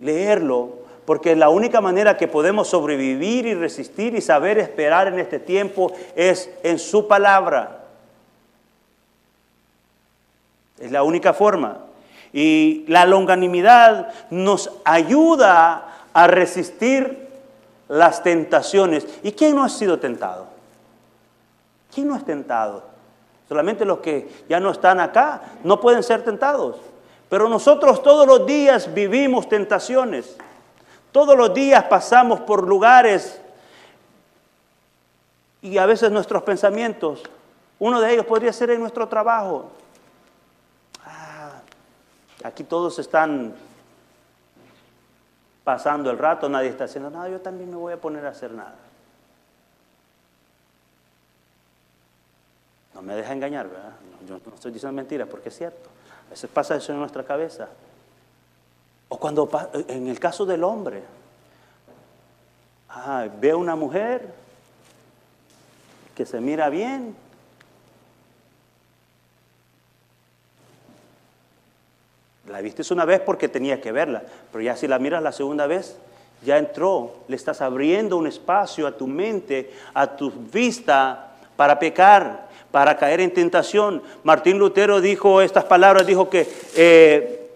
[0.00, 5.38] leerlo, porque la única manera que podemos sobrevivir y resistir y saber esperar en este
[5.38, 7.84] tiempo es en su palabra.
[10.78, 11.78] Es la única forma.
[12.32, 17.25] Y la longanimidad nos ayuda a resistir
[17.88, 19.06] las tentaciones.
[19.22, 20.46] ¿Y quién no ha sido tentado?
[21.94, 22.84] ¿Quién no es tentado?
[23.48, 26.76] Solamente los que ya no están acá no pueden ser tentados.
[27.28, 30.36] Pero nosotros todos los días vivimos tentaciones.
[31.12, 33.40] Todos los días pasamos por lugares
[35.62, 37.22] y a veces nuestros pensamientos,
[37.78, 39.70] uno de ellos podría ser en nuestro trabajo.
[41.04, 41.60] Ah,
[42.44, 43.54] aquí todos están
[45.66, 48.52] pasando el rato, nadie está haciendo nada, yo también me voy a poner a hacer
[48.52, 48.76] nada.
[52.94, 53.90] No me deja engañar, ¿verdad?
[54.28, 55.90] yo no estoy diciendo mentiras porque es cierto.
[56.28, 57.68] A veces pasa eso en nuestra cabeza.
[59.08, 59.50] O cuando,
[59.88, 61.02] en el caso del hombre,
[63.40, 64.32] ve a una mujer
[66.14, 67.16] que se mira bien,
[72.48, 75.66] La viste una vez porque tenía que verla, pero ya si la miras la segunda
[75.66, 75.96] vez,
[76.44, 82.48] ya entró, le estás abriendo un espacio a tu mente, a tu vista para pecar,
[82.70, 84.02] para caer en tentación.
[84.22, 87.50] Martín Lutero dijo estas palabras, dijo que eh,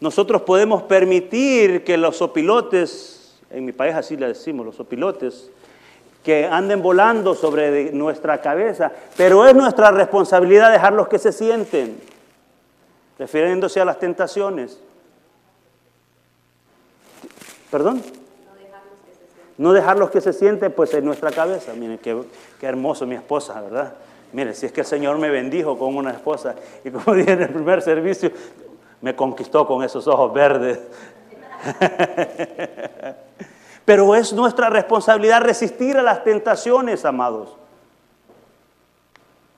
[0.00, 5.50] nosotros podemos permitir que los opilotes, en mi país así le decimos, los opilotes,
[6.24, 12.11] que anden volando sobre nuestra cabeza, pero es nuestra responsabilidad dejarlos que se sienten
[13.22, 14.80] refiriéndose a las tentaciones.
[17.70, 18.02] ¿Perdón?
[19.58, 21.72] No dejarlos que se sienten pues en nuestra cabeza.
[21.72, 22.20] Miren, qué,
[22.58, 23.94] qué hermoso mi esposa, ¿verdad?
[24.32, 27.42] Mire, si es que el Señor me bendijo con una esposa y como dije en
[27.42, 28.32] el primer servicio,
[29.00, 30.80] me conquistó con esos ojos verdes.
[33.84, 37.56] Pero es nuestra responsabilidad resistir a las tentaciones, amados.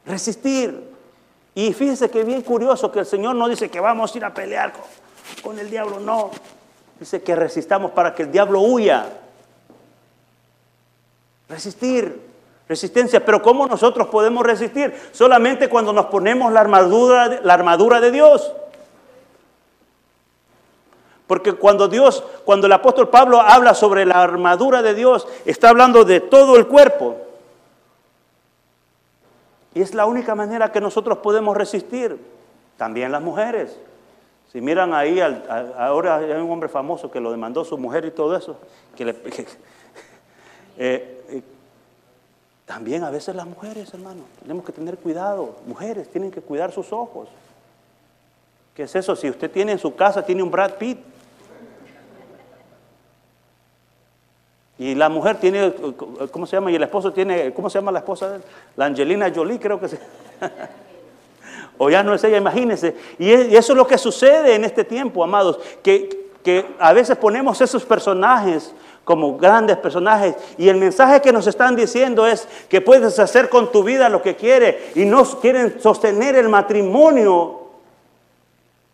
[0.04, 0.93] Resistir.
[1.54, 4.34] Y fíjese que bien curioso que el Señor no dice que vamos a ir a
[4.34, 4.72] pelear
[5.42, 6.30] con, el diablo, no.
[6.98, 9.06] Dice que resistamos para que el diablo huya.
[11.48, 12.20] Resistir,
[12.68, 13.24] resistencia.
[13.24, 14.94] Pero ¿cómo nosotros podemos resistir?
[15.12, 18.52] Solamente cuando nos ponemos la armadura, la armadura de Dios.
[21.28, 26.04] Porque cuando Dios, cuando el apóstol Pablo habla sobre la armadura de Dios, está hablando
[26.04, 27.23] de todo el cuerpo.
[29.74, 32.18] Y es la única manera que nosotros podemos resistir.
[32.76, 33.76] También las mujeres.
[34.52, 35.20] Si miran ahí,
[35.76, 38.56] ahora hay un hombre famoso que lo demandó su mujer y todo eso.
[38.96, 39.10] Que
[40.76, 41.42] eh, eh,
[42.64, 45.56] también a veces las mujeres, hermano, tenemos que tener cuidado.
[45.66, 47.28] Mujeres tienen que cuidar sus ojos.
[48.74, 49.14] ¿Qué es eso?
[49.14, 50.98] Si usted tiene en su casa, tiene un Brad Pitt,
[54.78, 55.72] Y la mujer tiene,
[56.30, 56.70] ¿cómo se llama?
[56.70, 58.38] Y el esposo tiene, ¿cómo se llama la esposa?
[58.76, 59.98] La Angelina Jolie, creo que se.
[61.78, 62.96] o ya no es ella, imagínense.
[63.18, 67.60] Y eso es lo que sucede en este tiempo, amados, que, que a veces ponemos
[67.60, 70.34] esos personajes como grandes personajes.
[70.58, 74.22] Y el mensaje que nos están diciendo es que puedes hacer con tu vida lo
[74.22, 74.96] que quieres.
[74.96, 77.60] Y no quieren sostener el matrimonio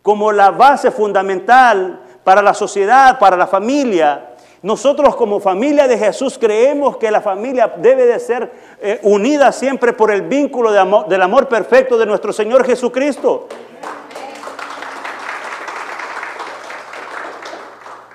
[0.02, 4.29] como la base fundamental para la sociedad, para la familia.
[4.62, 9.94] Nosotros como familia de Jesús creemos que la familia debe de ser eh, unida siempre
[9.94, 13.48] por el vínculo del amor perfecto de nuestro Señor Jesucristo.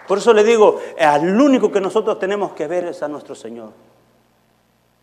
[0.07, 3.71] Por eso le digo, al único que nosotros tenemos que ver es a nuestro Señor.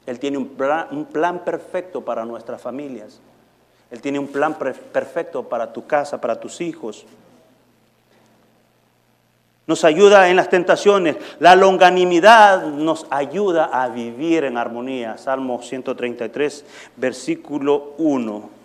[0.07, 3.20] Él tiene un plan perfecto para nuestras familias.
[3.90, 7.05] Él tiene un plan perfecto para tu casa, para tus hijos
[9.66, 11.16] nos ayuda en las tentaciones.
[11.38, 15.18] La longanimidad nos ayuda a vivir en armonía.
[15.18, 16.64] Salmo 133,
[16.96, 18.62] versículo 1.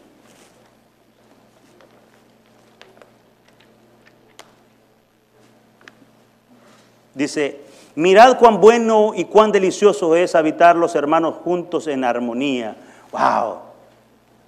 [7.13, 7.62] Dice,
[7.95, 12.75] mirad cuán bueno y cuán delicioso es habitar los hermanos juntos en armonía.
[13.12, 13.58] ¡Wow!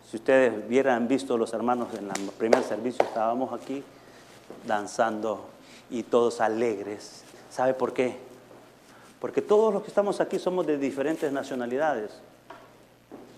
[0.10, 3.84] Si ustedes hubieran visto los hermanos en el primer servicio, estábamos aquí
[4.68, 5.45] danzando
[5.90, 7.24] y todos alegres.
[7.50, 8.18] ¿Sabe por qué?
[9.20, 12.12] Porque todos los que estamos aquí somos de diferentes nacionalidades.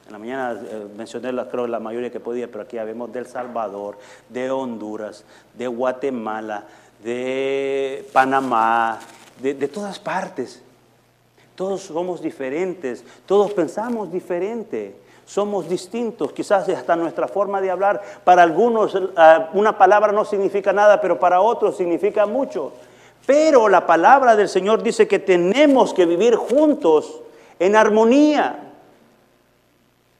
[0.05, 3.25] En la mañana eh, mencioné, la, creo, la mayoría que podía, pero aquí habemos del
[3.25, 3.97] Salvador,
[4.29, 5.23] de Honduras,
[5.57, 6.65] de Guatemala,
[7.03, 8.99] de Panamá,
[9.41, 10.61] de, de todas partes.
[11.55, 14.95] Todos somos diferentes, todos pensamos diferente,
[15.31, 18.99] somos distintos, quizás hasta nuestra forma de hablar, para algunos eh,
[19.53, 22.73] una palabra no significa nada, pero para otros significa mucho.
[23.25, 27.21] Pero la palabra del Señor dice que tenemos que vivir juntos
[27.59, 28.73] en armonía.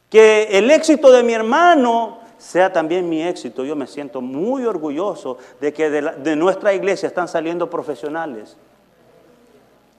[0.09, 3.66] Que el éxito de mi hermano sea también mi éxito.
[3.66, 8.55] Yo me siento muy orgulloso de que de, de nuestra iglesia están saliendo profesionales.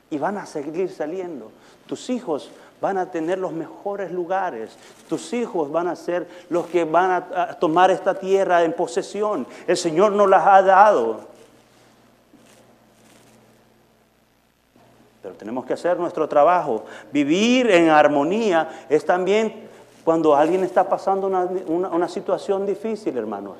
[0.09, 1.53] Y van a seguir saliendo.
[1.93, 2.49] Tus hijos
[2.81, 4.79] van a tener los mejores lugares.
[5.11, 9.47] Tus hijos van a ser los que van a, tomar esta tierra en posesión.
[9.67, 11.21] El Señor nos las ha dado.
[15.21, 16.87] Pero tenemos que hacer nuestro trabajo.
[17.13, 19.69] Vivir en armonía es también
[20.03, 23.59] cuando alguien está pasando una, situación difícil, hermanos.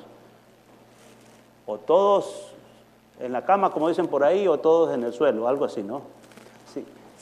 [1.67, 2.47] O todos
[3.19, 6.01] en la cama, como dicen por ahí, o todos en el suelo, algo así, ¿no?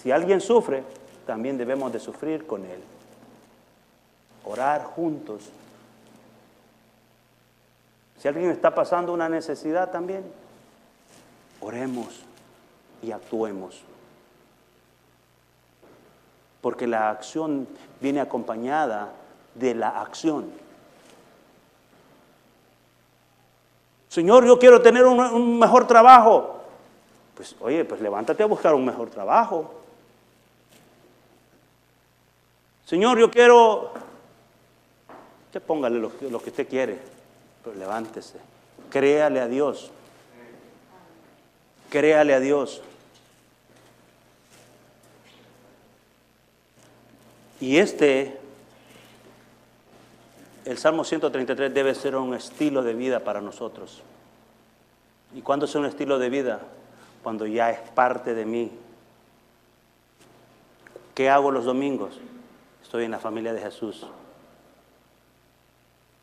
[0.02, 0.84] Si alguien sufre,
[1.32, 2.82] también debemos de sufrir con él.
[4.44, 5.50] Orar juntos.
[8.18, 10.26] Si alguien está pasando una necesidad también,
[11.62, 12.20] oremos
[13.02, 13.82] y actuemos.
[16.60, 17.66] Porque la acción
[18.02, 19.14] viene acompañada
[19.56, 20.52] de la acción.
[24.10, 26.58] Señor, yo quiero tener un, mejor trabajo.
[27.36, 29.81] Pues oye, pues levántate a buscar un mejor trabajo.
[32.92, 33.94] Señor, yo quiero...
[35.46, 37.00] Usted póngale lo, lo que usted quiere,
[37.64, 38.38] pero levántese.
[38.90, 39.92] Créale a Dios.
[41.90, 42.82] Créale a Dios.
[47.62, 48.38] Y este,
[50.66, 54.02] el Salmo 133 debe ser un estilo de vida para nosotros.
[55.34, 56.60] ¿Y cuándo es un estilo de vida?
[57.24, 58.70] Cuando ya es parte de mí.
[61.16, 62.20] ¿Qué hago los domingos?
[62.92, 64.06] Estoy en la familia de Jesús.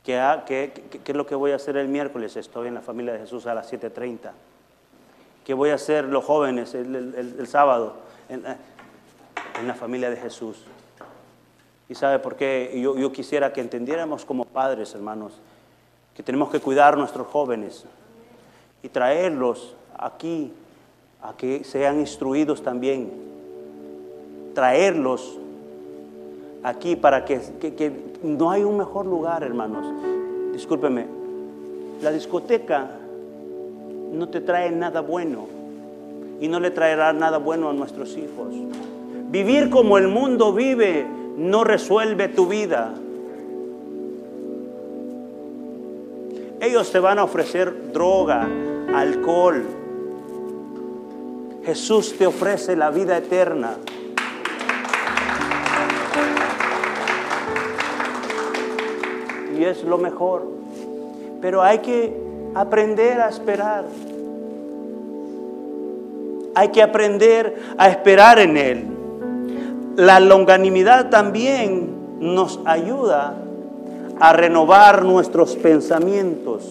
[0.04, 0.70] ¿Qué,
[1.02, 2.36] es lo que voy a hacer el miércoles?
[2.36, 4.32] Estoy en la familia de Jesús a las 7.30.
[5.46, 7.94] ¿Qué voy a hacer los jóvenes el, sábado?
[8.28, 8.58] En, la-
[9.58, 10.62] en la familia de Jesús.
[11.88, 12.78] ¿Y sabe por qué?
[12.82, 15.32] Yo, yo quisiera que entendiéramos como padres, hermanos,
[16.14, 17.86] que tenemos que cuidar a nuestros jóvenes
[18.82, 20.52] y traerlos aquí
[21.22, 23.10] a que sean instruidos también.
[24.54, 25.38] Traerlos
[26.62, 27.92] aquí para que, que-
[28.22, 29.84] no hay un mejor lugar, hermanos.
[30.52, 31.06] Discúlpeme,
[32.02, 32.90] la discoteca
[34.12, 35.46] no te trae nada bueno
[36.40, 38.48] y no le traerá nada bueno a nuestros hijos.
[39.30, 41.06] Vivir como el mundo vive
[41.36, 42.94] no resuelve tu vida.
[46.60, 48.48] Ellos te van a ofrecer droga,
[48.94, 49.62] alcohol.
[51.64, 53.76] Jesús te ofrece la vida eterna.
[59.70, 60.46] Es lo mejor.
[61.40, 62.12] Pero hay que
[62.54, 63.84] aprender a esperar.
[66.54, 68.84] Hay que aprender a esperar en Él.
[69.96, 73.34] La longanimidad también nos ayuda
[74.20, 76.64] a renovar nuestros pensamientos.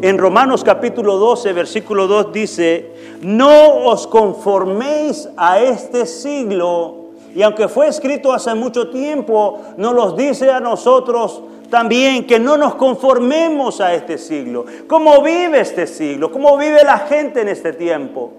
[0.00, 6.97] En Romanos capítulo 12, versículo 2 dice, no os conforméis a este siglo,
[7.38, 12.56] y aunque fue escrito hace mucho tiempo, nos los dice a nosotros también que no
[12.56, 14.64] nos conformemos a este siglo.
[14.88, 16.32] ¿Cómo vive este siglo?
[16.32, 18.32] ¿Cómo vive la gente en este tiempo?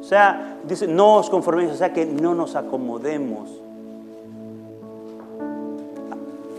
[0.00, 3.50] O sea, dice, no os conforméis, o sea que no nos acomodemos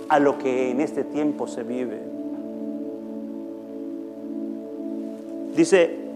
[0.10, 2.04] a lo que en este tiempo se vive.
[5.56, 6.07] Dice,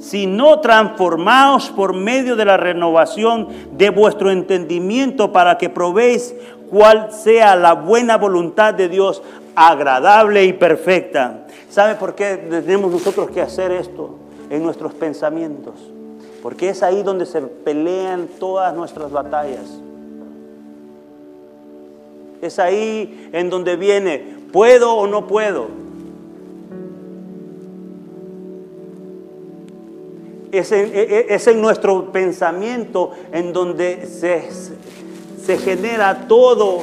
[0.00, 6.34] si no transformaos por medio de la renovación de vuestro entendimiento para que probéis
[6.70, 9.22] cuál sea la buena voluntad de Dios,
[9.54, 11.46] agradable y perfecta.
[11.68, 14.16] ¿Sabe por qué tenemos nosotros que hacer esto
[14.48, 15.74] en nuestros pensamientos?
[16.42, 19.80] Porque es ahí donde se pelean todas nuestras batallas.
[22.40, 25.89] Es ahí en donde viene, ¿puedo o no puedo?
[30.52, 34.48] Es en, e- e- es en nuestro pensamiento en donde se,
[35.40, 36.80] se genera todo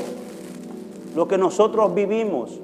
[1.15, 2.59] lo que nosotros vivimos.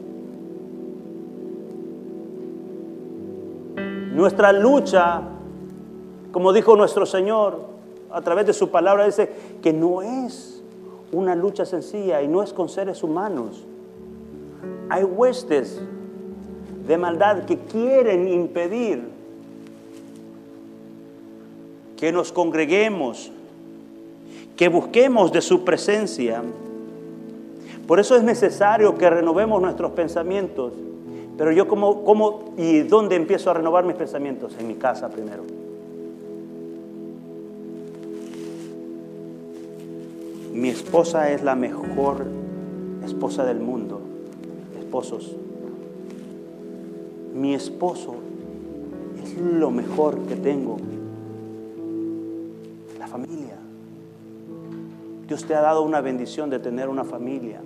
[4.13, 5.21] Nuestra lucha,
[6.31, 7.59] como dijo nuestro Señor,
[8.11, 9.29] a través de su palabra dice
[9.61, 10.61] que no es
[11.11, 13.65] una lucha sencilla y no es con seres humanos.
[14.89, 15.81] Hay huestes
[16.87, 19.12] de maldad que quieren impedir
[22.03, 23.31] que nos congreguemos,
[24.57, 26.43] que busquemos de su presencia.
[27.87, 30.73] Por eso es necesario que renovemos nuestros pensamientos.
[31.37, 34.53] Pero yo como, como y dónde empiezo a renovar mis pensamientos?
[34.59, 35.43] En mi casa primero.
[40.51, 42.25] Mi esposa es la mejor
[43.05, 44.01] esposa del mundo.
[44.77, 45.37] Esposos.
[47.33, 48.15] Mi esposo
[49.23, 50.79] es lo mejor que tengo.
[53.13, 53.59] Familia.
[55.27, 57.61] Dios te ha dado una bendición de tener una familia.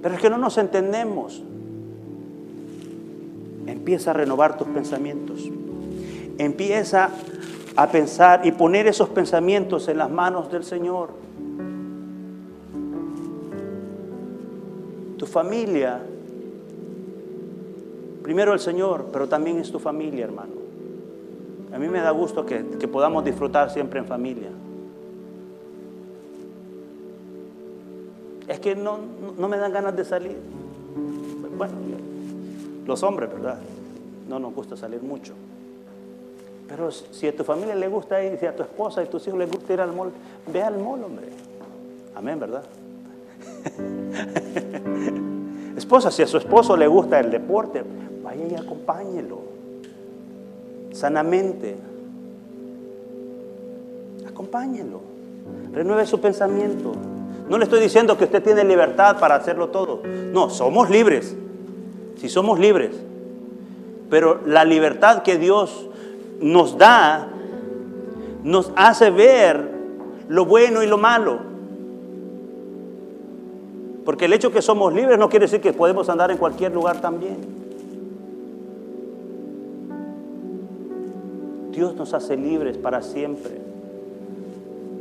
[0.00, 1.42] Pero es que no nos entendemos.
[3.66, 5.46] Empieza a renovar tus pensamientos.
[6.38, 7.10] Empieza
[7.76, 11.10] a pensar y poner esos pensamientos en las manos del Señor.
[15.18, 16.00] Tu familia,
[18.22, 20.67] primero el Señor, pero también es tu familia, hermano.
[21.78, 22.58] A mí me da gusto que,
[22.90, 24.48] podamos disfrutar siempre en familia.
[28.48, 28.98] Es que no,
[29.38, 30.38] no me dan ganas de salir.
[31.56, 31.74] Bueno,
[32.84, 33.60] los hombres, ¿verdad?
[34.28, 35.34] No nos gusta salir mucho.
[36.66, 39.38] Pero si a tu familia le gusta ir, si a tu esposa y tus hijos
[39.38, 40.10] les gusta ir al mall,
[40.52, 41.28] ve al mall, hombre.
[42.16, 42.64] Amén, ¿verdad?
[45.76, 47.84] Esposa, si a su esposo le gusta el deporte,
[48.24, 49.57] vaya y acompáñelo.
[50.98, 51.76] Sanamente.
[54.28, 55.00] Acompáñelo.
[55.72, 56.92] Renueve su pensamiento.
[57.48, 60.02] No le estoy diciendo que usted tiene libertad para hacerlo todo.
[60.32, 61.36] No, somos libres.
[62.16, 62.90] Si somos libres.
[64.10, 65.88] Pero la libertad que Dios
[66.40, 67.28] nos da
[68.42, 69.70] nos hace ver
[70.28, 71.38] lo bueno y lo malo.
[74.04, 77.00] Porque el hecho que somos libres no quiere decir que podemos andar en cualquier lugar
[77.00, 77.57] también.
[81.78, 83.52] Dios nos hace libres para siempre.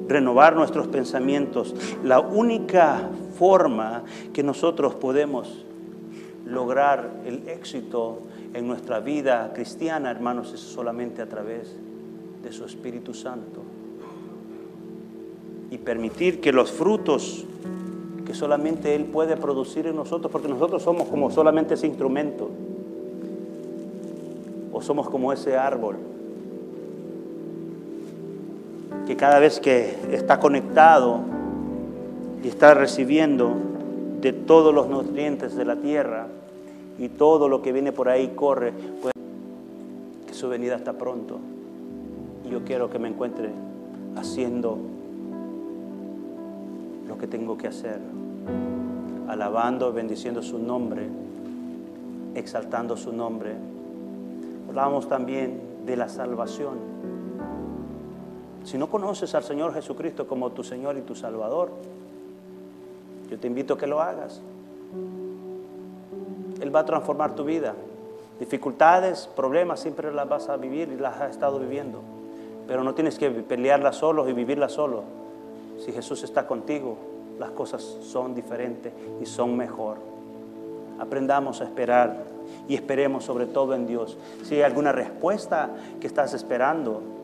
[0.07, 1.73] Renovar nuestros pensamientos.
[2.03, 3.09] La única
[3.39, 5.65] forma que nosotros podemos
[6.45, 8.19] lograr el éxito
[8.53, 11.75] en nuestra vida cristiana, hermanos, es solamente a través
[12.43, 13.63] de su Espíritu Santo.
[15.71, 17.43] Y permitir que los frutos
[18.23, 22.51] que solamente Él puede producir en nosotros, porque nosotros somos como solamente ese instrumento,
[24.71, 25.95] o somos como ese árbol,
[29.05, 31.21] que cada vez que está conectado
[32.43, 33.53] y está recibiendo
[34.21, 36.27] de todos los nutrientes de la tierra,
[36.99, 39.13] y todo lo que viene por ahí corre, pues
[40.25, 41.39] que su venida está pronto.
[42.45, 43.51] Y yo quiero que me encuentre
[44.15, 44.77] haciendo
[47.07, 47.99] lo que tengo que hacer,
[49.27, 51.07] alabando, bendiciendo su nombre,
[52.35, 53.53] exaltando su nombre.
[54.67, 56.96] Hablábamos también de la salvación.
[58.67, 61.69] Si no conoces al Señor Jesucristo como tu Señor y tu Salvador,
[63.31, 64.41] yo te invito a que lo hagas.
[66.59, 67.75] Él va a transformar tu vida.
[68.41, 72.01] Dificultades, problemas, siempre las vas a vivir y las has estado viviendo.
[72.67, 75.03] Pero no tienes que pelearlas solo y vivirlas solo.
[75.79, 76.97] Si Jesús está contigo,
[77.39, 78.91] las cosas son diferentes
[79.21, 79.95] y son mejor.
[80.99, 82.17] Aprendamos a esperar
[82.67, 84.17] y esperemos sobre todo en Dios.
[84.43, 85.69] Si hay alguna respuesta
[86.01, 87.15] que estás esperando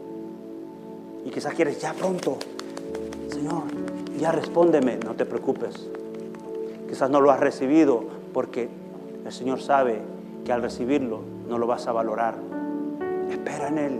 [1.25, 2.37] y quizás quieres ya pronto,
[3.29, 3.63] Señor,
[4.19, 5.87] ya respóndeme, no te preocupes.
[6.87, 8.03] Quizás no lo has recibido
[8.33, 8.69] porque
[9.25, 9.99] el Señor sabe
[10.45, 12.35] que al recibirlo no lo vas a valorar.
[13.29, 13.99] Espera en Él.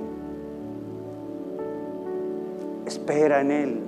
[2.86, 3.80] Espera en Él.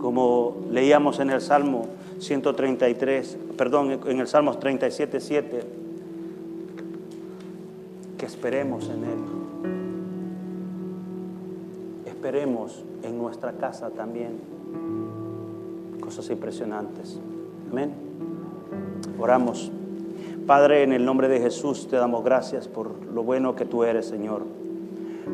[0.00, 1.86] Como leíamos en el Salmo
[2.18, 5.60] 133, perdón, en el Salmo 37, 7,
[8.18, 9.43] que esperemos en Él.
[12.24, 14.40] Esperemos en nuestra casa también.
[16.00, 17.20] Cosas impresionantes.
[17.70, 17.92] Amén.
[19.18, 19.70] Oramos.
[20.46, 24.06] Padre, en el nombre de Jesús te damos gracias por lo bueno que tú eres,
[24.06, 24.40] Señor.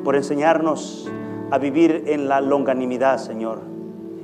[0.02, 1.08] Por enseñarnos
[1.52, 3.60] a vivir en la longanimidad, Señor.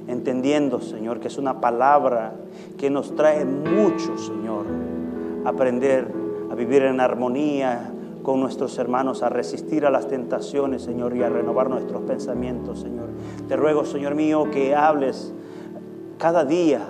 [0.09, 2.33] Entendiendo, Señor, que es una palabra
[2.77, 4.67] que nos trae mucho, Señor.
[5.45, 6.09] Aprender
[6.51, 7.93] a vivir en armonía
[8.27, 13.07] con nuestros hermanos, a resistir a las tentaciones, Señor, y a renovar nuestros pensamientos, Señor.
[13.47, 15.33] Te ruego, Señor mío, que hables
[16.18, 16.89] cada día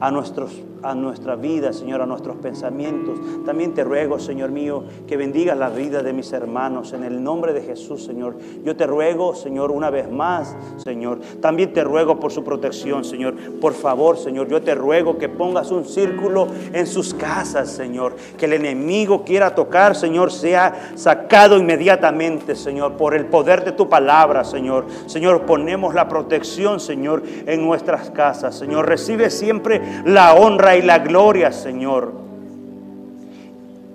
[0.00, 3.18] a nuestros a nuestra vida, Señor, a nuestros pensamientos.
[3.44, 7.52] También te ruego, Señor mío, que bendigas la vida de mis hermanos en el nombre
[7.52, 8.36] de Jesús, Señor.
[8.64, 11.20] Yo te ruego, Señor, una vez más, Señor.
[11.40, 13.34] También te ruego por su protección, Señor.
[13.60, 18.16] Por favor, Señor, yo te ruego que pongas un círculo en sus casas, Señor.
[18.36, 23.88] Que el enemigo quiera tocar, Señor, sea sacado inmediatamente, Señor, por el poder de tu
[23.88, 24.84] palabra, Señor.
[25.06, 28.86] Señor, ponemos la protección, Señor, en nuestras casas, Señor.
[28.86, 30.34] Recibe siempre la
[30.76, 32.12] y la gloria, Señor.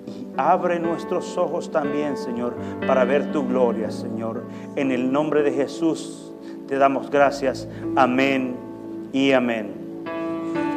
[0.06, 2.54] Y abre nuestros ojos también, Señor,
[2.86, 4.44] para ver tu gloria, Señor.
[4.76, 6.32] En el nombre de Jesús
[6.66, 7.68] te damos gracias.
[7.96, 8.56] Amén
[9.12, 9.79] y amén.